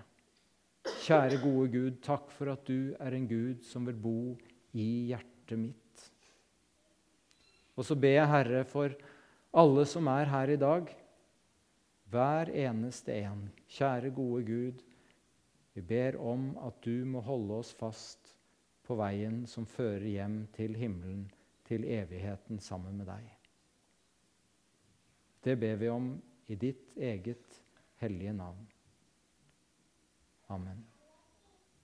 Kjære, 1.04 1.40
gode 1.44 1.68
Gud, 1.72 1.98
takk 2.04 2.32
for 2.34 2.52
at 2.54 2.64
du 2.68 2.96
er 3.00 3.16
en 3.16 3.28
Gud 3.30 3.64
som 3.68 3.86
vil 3.88 3.98
bo 4.02 4.20
i 4.78 4.88
hjertet 5.12 5.60
mitt. 5.60 6.06
Og 7.78 7.86
så 7.86 7.98
ber 8.00 8.16
jeg, 8.18 8.32
Herre, 8.32 8.64
for 8.68 8.96
alle 9.58 9.86
som 9.90 10.08
er 10.12 10.32
her 10.32 10.54
i 10.54 10.60
dag, 10.60 10.90
hver 12.12 12.52
eneste 12.56 13.14
en. 13.20 13.48
Kjære, 13.70 14.14
gode 14.16 14.44
Gud, 14.48 14.86
vi 15.76 15.84
ber 15.86 16.18
om 16.18 16.50
at 16.66 16.80
du 16.86 17.06
må 17.06 17.22
holde 17.22 17.60
oss 17.62 17.74
fast 17.78 18.32
på 18.88 18.96
veien 18.98 19.44
som 19.50 19.68
fører 19.70 20.08
hjem 20.08 20.40
til 20.56 20.74
himmelen, 20.80 21.28
til 21.68 21.84
evigheten 21.84 22.62
sammen 22.64 22.98
med 22.98 23.12
deg. 23.12 23.28
Det 25.44 25.58
ber 25.60 25.76
vi 25.80 25.92
om 25.92 26.10
i 26.48 26.56
ditt 26.56 26.96
eget 26.96 27.60
hellige 28.00 28.34
navn. 28.34 28.66
Amen. 30.50 30.97